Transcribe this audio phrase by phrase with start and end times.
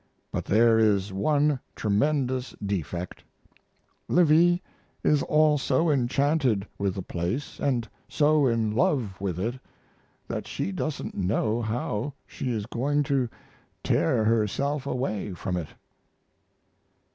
[0.31, 3.23] But there is one tremendous defect.
[4.07, 4.63] Livy
[5.03, 9.59] is all so enchanted with the place & so in love with it
[10.27, 13.29] that she doesn't know how she is going to
[13.83, 15.67] tear herself away from it.